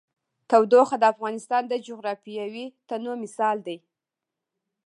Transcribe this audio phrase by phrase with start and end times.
[0.49, 3.77] تودوخه د افغانستان د جغرافیوي تنوع مثال دی.